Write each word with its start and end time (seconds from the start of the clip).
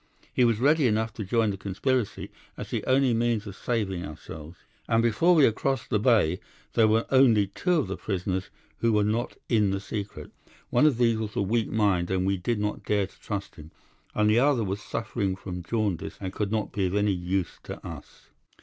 He 0.33 0.43
was 0.43 0.57
ready 0.59 0.87
enough 0.87 1.13
to 1.13 1.23
join 1.23 1.51
the 1.51 1.57
conspiracy, 1.57 2.31
as 2.57 2.71
the 2.71 2.83
only 2.85 3.13
means 3.13 3.45
of 3.45 3.55
saving 3.55 4.03
ourselves, 4.03 4.57
and 4.87 5.03
before 5.03 5.35
we 5.35 5.43
had 5.43 5.53
crossed 5.53 5.91
the 5.91 5.99
Bay 5.99 6.39
there 6.73 6.87
were 6.87 7.05
only 7.11 7.45
two 7.45 7.73
of 7.75 7.87
the 7.87 7.97
prisoners 7.97 8.49
who 8.79 8.91
were 8.93 9.03
not 9.03 9.37
in 9.47 9.69
the 9.69 9.79
secret. 9.79 10.31
One 10.71 10.87
of 10.87 10.97
these 10.97 11.17
was 11.19 11.37
of 11.37 11.47
weak 11.47 11.69
mind, 11.69 12.09
and 12.09 12.25
we 12.25 12.37
did 12.37 12.59
not 12.59 12.83
dare 12.83 13.05
to 13.05 13.21
trust 13.21 13.57
him, 13.57 13.69
and 14.15 14.27
the 14.27 14.39
other 14.39 14.63
was 14.63 14.81
suffering 14.81 15.35
from 15.35 15.61
jaundice, 15.61 16.17
and 16.19 16.33
could 16.33 16.51
not 16.51 16.71
be 16.71 16.87
of 16.87 16.95
any 16.95 17.13
use 17.13 17.59
to 17.65 17.85
us. 17.87 18.31